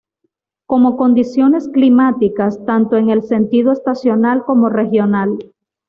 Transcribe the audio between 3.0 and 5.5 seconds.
el sentido estacional como regional.